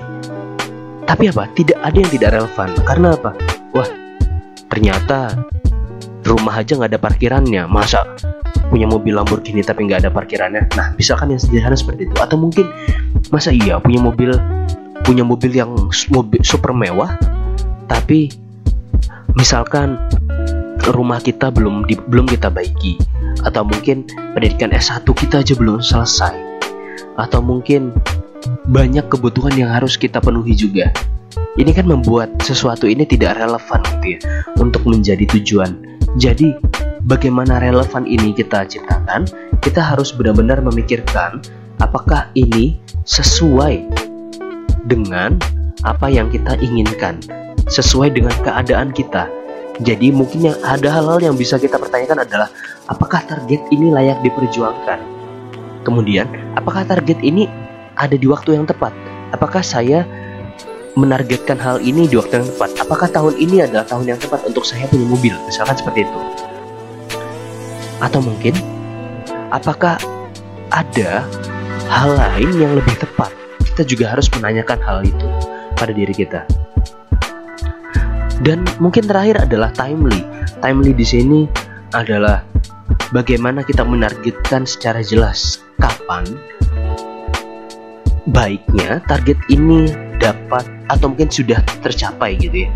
[1.08, 1.48] Tapi apa?
[1.56, 2.70] Tidak ada yang tidak relevan.
[2.84, 3.32] Karena apa?
[3.72, 3.88] Wah
[4.68, 5.40] ternyata
[6.24, 7.64] rumah aja nggak ada parkirannya.
[7.68, 8.04] Masa
[8.68, 10.68] punya mobil Lamborghini tapi nggak ada parkirannya?
[10.76, 12.16] Nah misalkan yang sederhana seperti itu?
[12.20, 12.68] Atau mungkin
[13.30, 14.34] masa iya punya mobil
[15.04, 15.72] punya mobil yang
[16.10, 17.20] mobil super mewah
[17.92, 18.32] tapi
[19.36, 20.00] misalkan
[20.92, 23.00] rumah kita belum di, belum kita baiki
[23.44, 26.36] atau mungkin pendidikan S1 kita aja belum selesai
[27.20, 27.94] atau mungkin
[28.68, 30.92] banyak kebutuhan yang harus kita penuhi juga.
[31.54, 34.20] Ini kan membuat sesuatu ini tidak relevan gitu ya
[34.58, 36.56] untuk menjadi tujuan jadi
[37.06, 39.26] bagaimana relevan ini kita ciptakan
[39.64, 41.42] kita harus benar-benar memikirkan
[41.82, 43.84] apakah ini sesuai
[44.88, 45.40] dengan
[45.84, 47.20] apa yang kita inginkan
[47.68, 49.28] sesuai dengan keadaan kita
[49.82, 52.46] jadi mungkin yang ada hal-hal yang bisa kita pertanyakan adalah
[52.86, 55.02] apakah target ini layak diperjuangkan?
[55.82, 57.50] Kemudian, apakah target ini
[57.98, 58.94] ada di waktu yang tepat?
[59.34, 60.06] Apakah saya
[60.94, 62.70] menargetkan hal ini di waktu yang tepat?
[62.82, 65.34] Apakah tahun ini adalah tahun yang tepat untuk saya punya mobil?
[65.50, 66.20] Misalkan seperti itu.
[68.02, 68.54] Atau mungkin
[69.50, 69.98] apakah
[70.70, 71.26] ada
[71.90, 73.34] hal lain yang lebih tepat?
[73.74, 75.28] Kita juga harus menanyakan hal itu
[75.74, 76.46] pada diri kita.
[78.44, 80.22] Dan mungkin terakhir adalah timely.
[80.62, 81.40] Timely di sini
[81.96, 82.46] adalah
[83.16, 86.26] bagaimana kita menargetkan secara jelas kapan
[88.30, 89.92] baiknya target ini
[90.24, 92.70] dapat atau mungkin sudah tercapai gitu ya.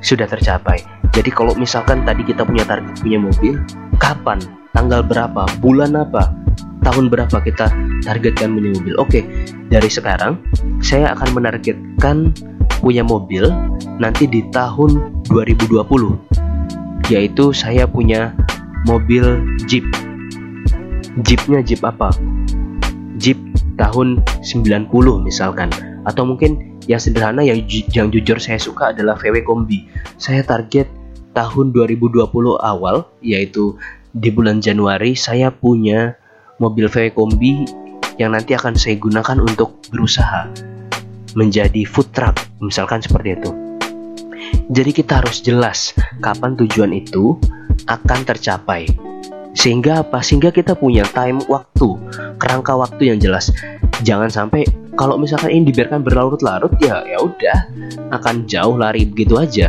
[0.00, 0.80] Sudah tercapai.
[1.12, 3.60] Jadi kalau misalkan tadi kita punya target punya mobil,
[4.00, 4.40] kapan,
[4.72, 6.32] tanggal berapa, bulan apa,
[6.80, 7.68] tahun berapa kita
[8.00, 8.94] targetkan punya mobil.
[8.96, 9.20] Oke,
[9.68, 10.40] dari sekarang
[10.80, 12.32] saya akan menargetkan
[12.80, 13.44] punya mobil
[14.00, 15.84] nanti di tahun 2020
[17.12, 18.32] yaitu saya punya
[18.88, 19.84] mobil Jeep
[21.20, 22.08] Jeepnya Jeep apa?
[23.20, 23.36] Jeep
[23.76, 24.88] tahun 90
[25.26, 25.68] misalkan
[26.08, 29.84] atau mungkin yang sederhana yang, ju yang jujur saya suka adalah VW Kombi
[30.16, 30.88] saya target
[31.36, 32.24] tahun 2020
[32.60, 33.76] awal yaitu
[34.10, 36.18] di bulan Januari saya punya
[36.58, 37.68] mobil VW Kombi
[38.20, 40.52] yang nanti akan saya gunakan untuk berusaha
[41.34, 43.50] menjadi food truck, misalkan seperti itu.
[44.70, 47.38] Jadi kita harus jelas kapan tujuan itu
[47.86, 48.86] akan tercapai.
[49.54, 50.22] Sehingga apa?
[50.22, 51.98] Sehingga kita punya time waktu,
[52.38, 53.50] kerangka waktu yang jelas.
[54.06, 54.62] Jangan sampai
[54.98, 57.58] kalau misalkan ini dibiarkan berlarut-larut ya ya udah
[58.14, 59.68] akan jauh lari begitu aja.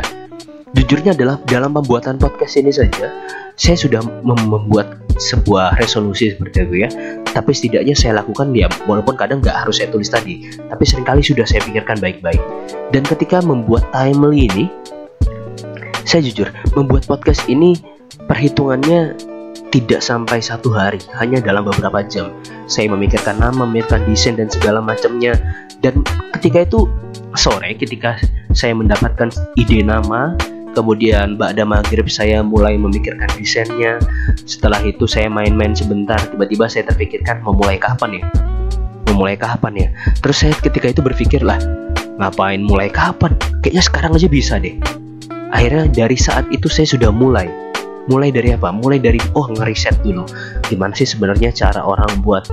[0.72, 3.12] Jujurnya adalah dalam pembuatan podcast ini saja
[3.56, 6.90] saya sudah mem membuat sebuah resolusi seperti itu ya
[7.36, 11.20] tapi setidaknya saya lakukan ya walaupun kadang nggak harus saya tulis tadi tapi sering kali
[11.20, 12.40] sudah saya pikirkan baik-baik
[12.96, 14.64] dan ketika membuat timely ini
[16.08, 17.76] saya jujur membuat podcast ini
[18.24, 19.14] perhitungannya
[19.72, 22.30] tidak sampai satu hari hanya dalam beberapa jam
[22.68, 25.32] saya memikirkan nama memikirkan desain dan segala macamnya
[25.80, 26.04] dan
[26.38, 26.86] ketika itu
[27.32, 28.20] sore ketika
[28.52, 30.36] saya mendapatkan ide nama
[30.72, 34.00] Kemudian Mbak maghrib saya mulai memikirkan desainnya.
[34.48, 36.16] Setelah itu saya main-main sebentar.
[36.32, 38.24] Tiba-tiba saya terpikirkan mau mulai kapan ya?
[39.12, 39.88] Mau mulai kapan ya?
[40.24, 41.60] Terus saya ketika itu berpikir lah,
[42.16, 43.36] ngapain mulai kapan?
[43.60, 44.80] Kayaknya sekarang aja bisa deh.
[45.52, 47.52] Akhirnya dari saat itu saya sudah mulai.
[48.10, 48.74] Mulai dari apa?
[48.74, 50.26] Mulai dari oh ngeriset dulu.
[50.66, 52.50] Gimana sih sebenarnya cara orang buat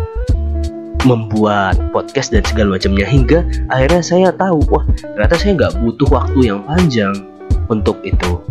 [1.08, 3.40] membuat podcast dan segala macamnya hingga
[3.72, 7.16] akhirnya saya tahu wah ternyata saya nggak butuh waktu yang panjang
[7.72, 8.44] untuk itu.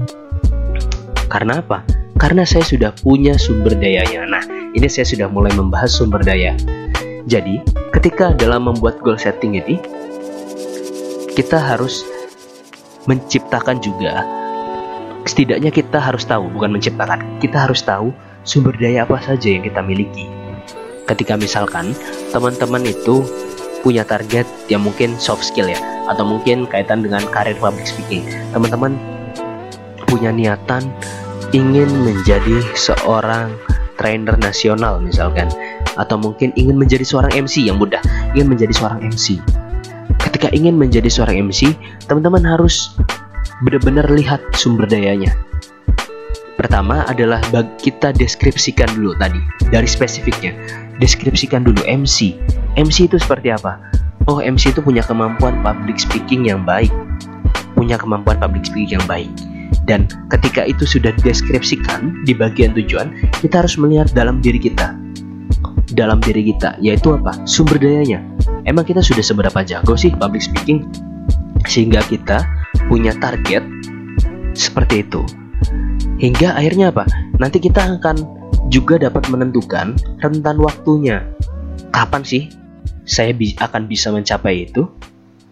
[1.29, 1.85] Karena apa?
[2.17, 4.25] Karena saya sudah punya sumber dayanya.
[4.27, 6.57] Nah, ini saya sudah mulai membahas sumber daya.
[7.29, 7.61] Jadi,
[7.93, 9.77] ketika dalam membuat goal setting ini,
[11.37, 12.03] kita harus
[13.05, 14.25] menciptakan juga
[15.29, 18.11] setidaknya kita harus tahu, bukan menciptakan, kita harus tahu
[18.49, 20.25] sumber daya apa saja yang kita miliki.
[21.05, 21.93] Ketika misalkan
[22.33, 23.21] teman-teman itu
[23.85, 28.25] punya target yang mungkin soft skill ya atau mungkin kaitan dengan karir public speaking.
[28.57, 28.97] Teman-teman
[30.09, 30.89] punya niatan
[31.53, 33.53] ingin menjadi seorang
[34.01, 35.49] trainer nasional misalkan
[35.97, 38.01] atau mungkin ingin menjadi seorang MC yang mudah
[38.37, 39.43] ingin menjadi seorang MC
[40.29, 41.75] ketika ingin menjadi seorang MC
[42.07, 42.95] teman-teman harus
[43.65, 45.35] benar-benar lihat sumber dayanya
[46.59, 47.39] Pertama adalah
[47.79, 49.39] kita deskripsikan dulu tadi
[49.71, 50.59] dari spesifiknya.
[50.99, 52.35] Deskripsikan dulu MC.
[52.75, 53.79] MC itu seperti apa?
[54.27, 56.91] Oh, MC itu punya kemampuan public speaking yang baik.
[57.79, 59.31] Punya kemampuan public speaking yang baik.
[59.87, 64.99] Dan ketika itu sudah dideskripsikan di bagian tujuan, kita harus melihat dalam diri kita.
[65.95, 67.39] Dalam diri kita, yaitu apa?
[67.47, 68.19] Sumber dayanya.
[68.67, 70.91] Emang kita sudah seberapa jago sih public speaking?
[71.71, 72.58] Sehingga kita
[72.89, 73.63] punya target
[74.57, 75.23] seperti itu.
[76.19, 77.07] Hingga akhirnya apa?
[77.39, 78.17] Nanti kita akan
[78.73, 81.23] juga dapat menentukan rentan waktunya.
[81.95, 82.51] Kapan sih
[83.07, 84.89] saya akan bisa mencapai itu?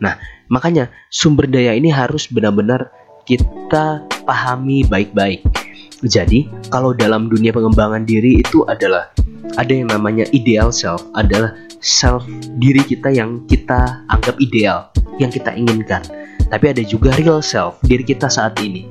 [0.03, 0.19] Nah
[0.51, 2.91] makanya sumber daya ini harus benar-benar
[3.29, 5.47] kita pahami baik-baik.
[6.03, 9.11] Jadi kalau dalam dunia pengembangan diri itu adalah
[9.57, 12.27] ada yang namanya ideal self adalah self
[12.61, 16.05] diri kita yang kita anggap ideal yang kita inginkan
[16.49, 18.87] tapi ada juga real self diri kita saat ini.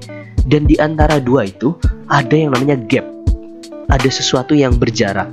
[0.46, 1.74] Dan di antara dua itu
[2.12, 3.06] ada yang namanya gap.
[3.90, 5.30] Ada sesuatu yang berjarak.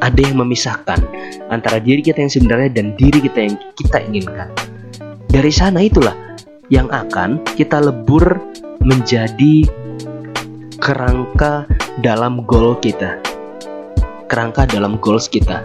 [0.00, 1.00] Ada yang memisahkan
[1.52, 4.48] antara diri kita yang sebenarnya dan diri kita yang kita inginkan.
[5.28, 6.16] Dari sana itulah
[6.72, 8.40] yang akan kita lebur
[8.80, 9.68] menjadi
[10.80, 11.68] kerangka
[12.00, 13.20] dalam goal kita.
[14.30, 15.60] Kerangka dalam goals kita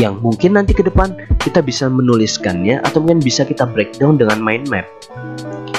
[0.00, 4.70] yang mungkin nanti ke depan kita bisa menuliskannya atau mungkin bisa kita breakdown dengan mind
[4.72, 4.86] map.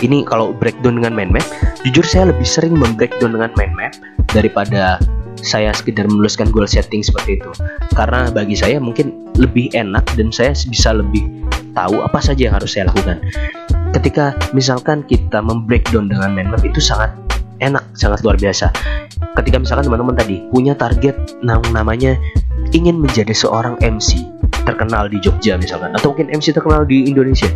[0.04, 1.46] Ini kalau breakdown dengan mind map,
[1.88, 3.94] jujur saya lebih sering membreakdown dengan mind map
[4.36, 5.00] daripada
[5.44, 7.52] saya sekedar menuliskan goal setting seperti itu.
[7.96, 11.24] Karena bagi saya mungkin lebih enak dan saya bisa lebih
[11.74, 13.18] tahu apa saja yang harus saya lakukan.
[13.96, 17.14] Ketika misalkan kita membreakdown dengan mind map itu sangat
[17.64, 18.70] enak, sangat luar biasa
[19.40, 22.18] ketika misalkan teman-teman tadi punya target namanya
[22.74, 24.20] ingin menjadi seorang MC
[24.66, 27.48] terkenal di Jogja misalkan atau mungkin MC terkenal di Indonesia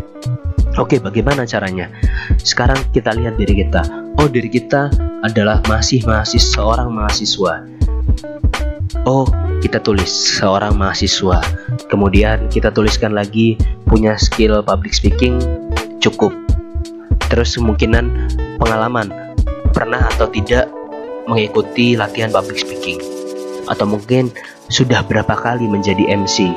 [0.78, 1.90] Oke, bagaimana caranya?
[2.38, 3.82] Sekarang kita lihat diri kita.
[4.22, 4.94] Oh, diri kita
[5.26, 7.66] adalah masih mahasiswa, seorang mahasiswa.
[9.10, 9.26] Oh,
[9.58, 11.42] kita tulis seorang mahasiswa.
[11.90, 13.58] Kemudian kita tuliskan lagi
[13.90, 15.42] punya skill public speaking
[15.98, 16.30] cukup.
[17.26, 19.10] Terus kemungkinan pengalaman
[19.74, 20.70] pernah atau tidak
[21.26, 23.02] mengikuti latihan public speaking
[23.66, 24.30] atau mungkin
[24.68, 26.52] sudah berapa kali menjadi MC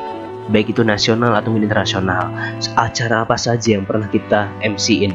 [0.51, 2.29] baik itu nasional atau internasional.
[2.75, 5.15] Acara apa saja yang pernah kita MC-in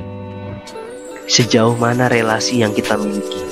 [1.27, 3.43] sejauh mana relasi yang kita miliki?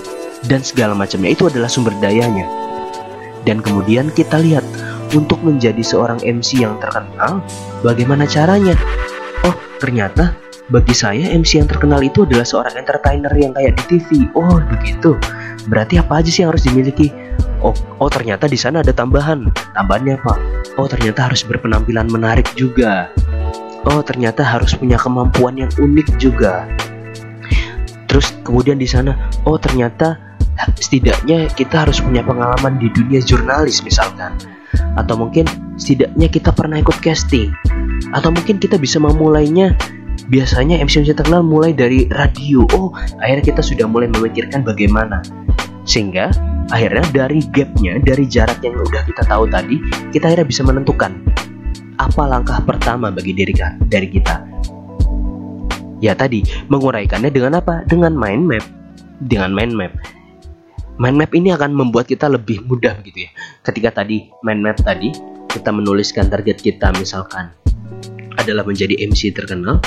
[0.43, 1.36] Dan segala macamnya.
[1.36, 2.47] Itu adalah sumber dayanya.
[3.43, 4.63] Dan kemudian kita lihat
[5.15, 7.43] untuk menjadi seorang MC yang terkenal
[7.84, 8.75] bagaimana caranya?
[9.43, 10.36] Oh ternyata
[10.71, 15.19] bagi saya MC yang terkenal itu adalah seorang entertainer yang kayak di TV oh begitu.
[15.67, 17.12] Berarti apa aja sih yang harus dimiliki
[17.63, 17.73] oh,
[18.04, 19.49] oh ternyata di sana ada tambahan.
[19.73, 20.34] Tambahannya apa?
[20.76, 23.10] Oh ternyata harus berpenampilan menarik juga.
[23.88, 26.67] Oh ternyata harus punya kemampuan yang unik juga.
[28.08, 29.15] Terus kemudian di sana
[29.47, 30.19] oh ternyata
[30.78, 34.36] setidaknya kita harus punya pengalaman di dunia jurnalis misalkan.
[34.99, 35.49] Atau mungkin
[35.80, 37.49] setidaknya kita pernah ikut casting.
[38.13, 39.73] Atau mungkin kita bisa memulainya.
[40.23, 42.63] Biasanya MC-MC terkenal mulai dari radio.
[42.71, 45.19] Oh akhirnya kita sudah mulai memikirkan bagaimana.
[45.84, 46.32] Sehingga
[46.71, 49.76] akhirnya dari gapnya, dari jarak yang udah kita tahu tadi,
[50.15, 51.12] kita akhirnya bisa menentukan
[51.99, 53.54] apa langkah pertama bagi diri
[53.88, 54.36] dari kita.
[56.04, 57.88] Ya tadi, menguraikannya dengan apa?
[57.88, 58.65] Dengan mind map.
[59.23, 59.93] Dengan mind map.
[60.99, 63.32] Mind map ini akan membuat kita lebih mudah gitu ya.
[63.63, 65.15] Ketika tadi mind map tadi
[65.47, 67.56] kita menuliskan target kita misalkan
[68.36, 69.80] adalah menjadi MC terkenal,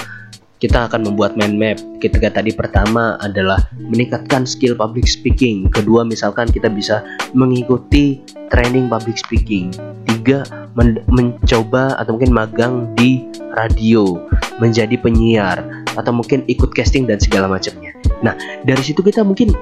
[0.57, 1.79] kita akan membuat mind map.
[2.01, 5.69] Ketika tadi pertama adalah meningkatkan skill public speaking.
[5.69, 7.05] Kedua, misalkan kita bisa
[7.37, 9.69] mengikuti training public speaking.
[10.09, 10.43] Tiga,
[10.73, 14.17] men mencoba atau mungkin magang di radio,
[14.57, 15.61] menjadi penyiar,
[15.97, 17.93] atau mungkin ikut casting dan segala macamnya.
[18.25, 18.33] Nah,
[18.65, 19.53] dari situ kita mungkin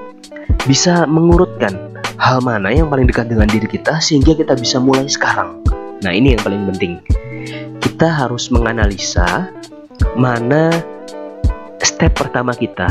[0.63, 5.59] bisa mengurutkan hal mana yang paling dekat dengan diri kita sehingga kita bisa mulai sekarang.
[6.03, 7.03] Nah, ini yang paling penting.
[7.83, 9.51] Kita harus menganalisa
[10.15, 10.71] mana
[11.83, 12.87] step pertama kita.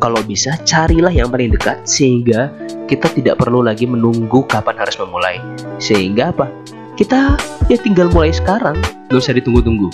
[0.00, 2.48] Kalau bisa carilah yang paling dekat sehingga
[2.88, 5.36] kita tidak perlu lagi menunggu kapan harus memulai.
[5.76, 6.48] Sehingga apa?
[6.96, 7.36] Kita
[7.68, 8.76] ya tinggal mulai sekarang,
[9.08, 9.88] gak usah ditunggu-tunggu.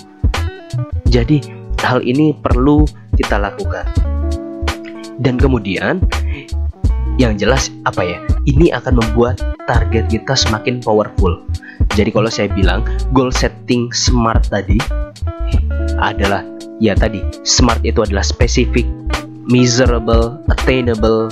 [1.10, 1.42] Jadi
[1.82, 3.86] hal ini perlu kita lakukan.
[5.16, 6.02] Dan kemudian
[7.16, 8.18] yang jelas apa ya?
[8.46, 11.40] Ini akan membuat target kita semakin powerful.
[11.94, 12.84] Jadi kalau saya bilang
[13.14, 14.76] goal setting smart tadi
[15.96, 18.84] adalah ya tadi smart itu adalah spesifik
[19.46, 21.30] miserable attainable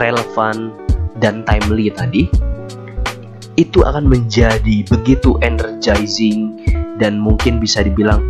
[0.00, 0.72] relevant
[1.20, 2.26] dan timely tadi.
[3.60, 6.56] Itu akan menjadi begitu energizing
[6.96, 8.24] dan mungkin bisa dibilang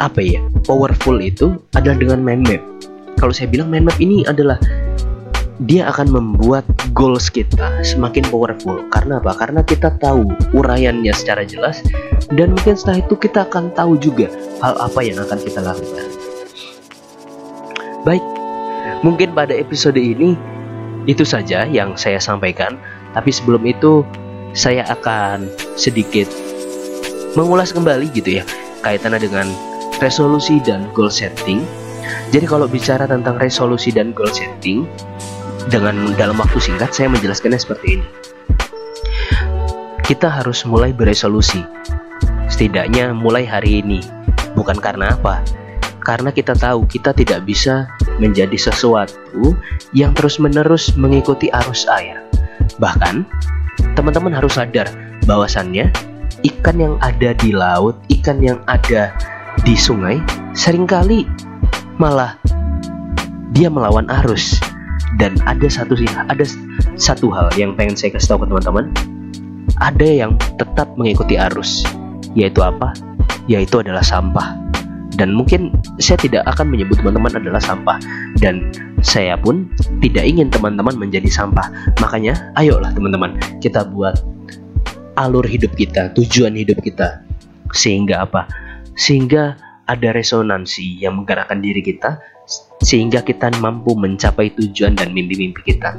[0.00, 2.62] apa ya powerful itu adalah dengan mind map.
[3.20, 4.56] Kalau saya bilang mind map ini adalah
[5.68, 6.64] dia akan membuat
[6.96, 8.82] goals kita semakin powerful.
[8.88, 9.36] Karena apa?
[9.36, 11.84] Karena kita tahu uraiannya secara jelas
[12.38, 14.32] dan mungkin setelah itu kita akan tahu juga
[14.64, 16.06] hal apa yang akan kita lakukan.
[18.02, 18.24] Baik,
[19.06, 20.34] mungkin pada episode ini
[21.06, 22.78] itu saja yang saya sampaikan.
[23.12, 24.02] Tapi sebelum itu
[24.56, 26.28] saya akan sedikit
[27.36, 28.44] mengulas kembali gitu ya
[28.80, 29.46] kaitannya dengan
[30.00, 31.62] resolusi dan goal setting.
[32.32, 34.88] Jadi kalau bicara tentang resolusi dan goal setting,
[35.70, 38.06] dengan dalam waktu singkat saya menjelaskannya seperti ini.
[40.02, 41.62] Kita harus mulai beresolusi.
[42.52, 44.04] Setidaknya mulai hari ini.
[44.52, 45.40] Bukan karena apa?
[46.04, 47.88] Karena kita tahu kita tidak bisa
[48.20, 49.56] menjadi sesuatu
[49.96, 52.20] yang terus-menerus mengikuti arus air.
[52.76, 53.24] Bahkan,
[53.96, 54.92] teman-teman harus sadar
[55.24, 55.88] bahwasannya
[56.44, 59.16] ikan yang ada di laut, ikan yang ada
[59.64, 60.20] di sungai
[60.52, 61.24] sering kali
[61.96, 62.36] malah
[63.52, 64.60] dia melawan arus
[65.20, 66.44] dan ada satu sih ada
[66.96, 68.84] satu hal yang pengen saya kasih tahu ke teman-teman
[69.78, 71.84] ada yang tetap mengikuti arus
[72.38, 72.92] yaitu apa?
[73.50, 74.58] Yaitu adalah sampah.
[75.12, 75.68] Dan mungkin
[76.00, 78.00] saya tidak akan menyebut teman-teman adalah sampah.
[78.40, 78.72] Dan
[79.04, 79.68] saya pun
[80.00, 81.68] tidak ingin teman-teman menjadi sampah.
[82.00, 84.16] Makanya ayolah teman-teman kita buat
[85.20, 87.20] alur hidup kita tujuan hidup kita.
[87.76, 88.48] Sehingga apa?
[88.96, 89.56] Sehingga
[89.88, 92.16] ada resonansi yang menggerakkan diri kita
[92.82, 95.94] sehingga kita mampu mencapai tujuan dan mimpi-mimpi kita.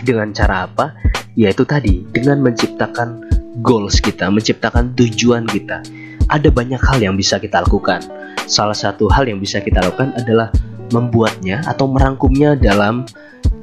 [0.00, 0.96] Dengan cara apa?
[1.36, 5.82] Yaitu tadi dengan menciptakan goals kita, menciptakan tujuan kita.
[6.30, 7.98] Ada banyak hal yang bisa kita lakukan.
[8.46, 10.54] Salah satu hal yang bisa kita lakukan adalah
[10.94, 13.02] membuatnya atau merangkumnya dalam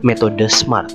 [0.03, 0.91] metode SMART.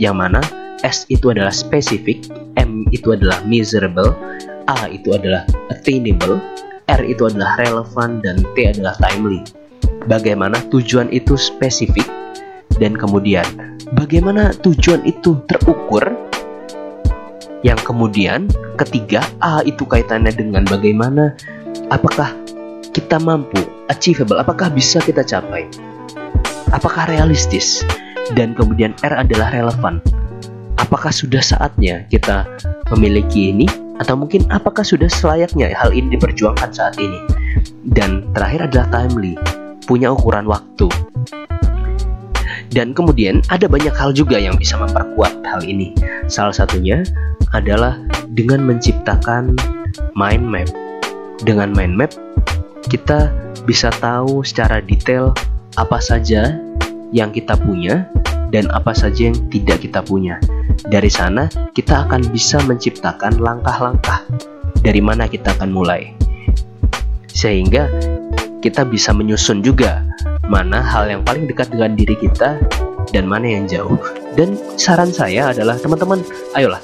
[0.00, 0.40] Yang mana
[0.82, 2.24] S itu adalah spesifik,
[2.56, 4.16] M itu adalah measurable,
[4.66, 6.40] A itu adalah attainable,
[6.88, 9.40] R itu adalah relevan dan T adalah timely.
[10.08, 12.04] Bagaimana tujuan itu spesifik
[12.82, 13.44] dan kemudian
[13.94, 16.02] bagaimana tujuan itu terukur
[17.62, 21.34] yang kemudian ketiga A itu kaitannya dengan bagaimana
[21.90, 22.34] apakah
[22.90, 25.70] kita mampu achievable apakah bisa kita capai
[26.74, 27.80] apakah realistis
[28.34, 30.02] dan kemudian R adalah relevan
[30.78, 32.44] apakah sudah saatnya kita
[32.92, 33.66] memiliki ini
[34.02, 37.22] atau mungkin apakah sudah selayaknya hal ini diperjuangkan saat ini?
[37.86, 39.38] Dan terakhir adalah timely,
[39.86, 40.90] punya ukuran waktu.
[42.72, 45.92] Dan kemudian ada banyak hal juga yang bisa memperkuat hal ini.
[46.26, 47.04] Salah satunya
[47.52, 48.00] adalah
[48.32, 49.52] dengan menciptakan
[50.16, 50.68] mind map.
[51.44, 52.12] Dengan mind map,
[52.88, 53.28] kita
[53.68, 55.36] bisa tahu secara detail
[55.76, 56.56] apa saja
[57.12, 58.08] yang kita punya
[58.48, 60.40] dan apa saja yang tidak kita punya.
[60.88, 64.24] Dari sana, kita akan bisa menciptakan langkah-langkah
[64.80, 66.16] dari mana kita akan mulai,
[67.28, 67.86] sehingga
[68.64, 70.04] kita bisa menyusun juga
[70.46, 72.58] mana hal yang paling dekat dengan diri kita
[73.14, 73.98] dan mana yang jauh.
[74.34, 76.24] Dan saran saya adalah teman-teman,
[76.56, 76.80] ayolah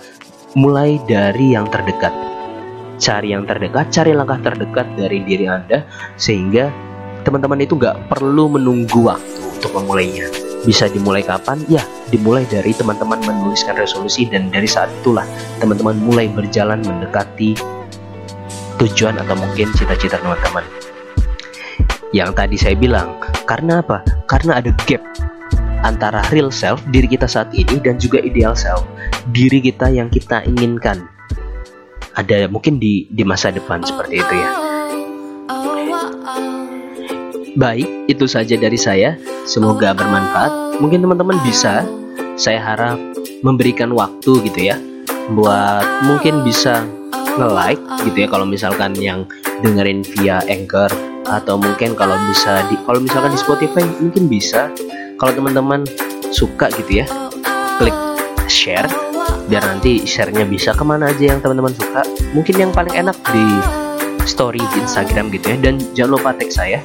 [0.55, 2.13] mulai dari yang terdekat.
[2.99, 5.87] Cari yang terdekat, cari langkah terdekat dari diri Anda
[6.19, 6.71] sehingga
[7.23, 10.27] teman-teman itu nggak perlu menunggu waktu untuk memulainya
[10.67, 11.63] bisa dimulai kapan?
[11.71, 15.25] Ya, dimulai dari teman-teman menuliskan resolusi dan dari saat itulah
[15.63, 17.55] teman-teman mulai berjalan mendekati
[18.83, 20.88] tujuan atau mungkin cita-cita teman-teman.
[22.17, 24.01] Yang tadi saya bilang, karena apa?
[24.25, 25.05] Karena ada gap
[25.85, 28.83] antara real self diri kita saat ini dan juga ideal self
[29.31, 31.05] diri kita yang kita inginkan.
[32.17, 34.51] Ada mungkin di di masa depan seperti itu ya.
[37.59, 39.19] Baik, itu saja dari saya.
[39.45, 40.79] Semoga bermanfaat.
[40.79, 41.83] Mungkin teman-teman bisa,
[42.39, 42.97] saya harap
[43.43, 44.79] memberikan waktu gitu ya,
[45.35, 46.87] buat mungkin bisa
[47.39, 49.25] nge-like gitu ya kalau misalkan yang
[49.63, 50.91] dengerin via Anchor
[51.29, 54.71] atau mungkin kalau bisa di kalau misalkan di Spotify mungkin bisa.
[55.19, 55.83] Kalau teman-teman
[56.31, 57.07] suka gitu ya,
[57.83, 57.97] klik
[58.47, 58.87] share
[59.51, 62.07] biar nanti sharenya bisa ke mana aja yang teman-teman suka.
[62.39, 63.47] Mungkin yang paling enak di
[64.23, 66.79] story di Instagram gitu ya dan jangan lupa tag saya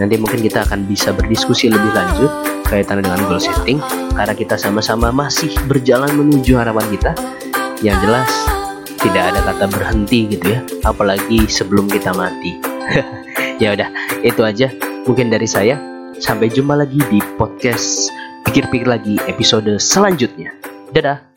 [0.00, 2.30] Nanti mungkin kita akan bisa berdiskusi lebih lanjut
[2.64, 3.76] kaitan dengan goal setting
[4.16, 7.12] karena kita sama-sama masih berjalan menuju harapan kita.
[7.84, 8.30] Yang jelas
[9.02, 12.54] tidak ada kata berhenti gitu ya, apalagi sebelum kita mati.
[13.62, 13.90] ya udah,
[14.22, 14.70] itu aja
[15.04, 15.76] mungkin dari saya.
[16.22, 18.06] Sampai jumpa lagi di podcast
[18.46, 20.54] pikir-pikir lagi episode selanjutnya.
[20.94, 21.31] Dadah.